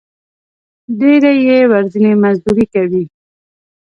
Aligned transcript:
ډېری 0.99 1.33
یې 1.47 1.59
ورځنی 1.71 2.13
مزدوري 2.23 2.65
کوي. 2.73 3.03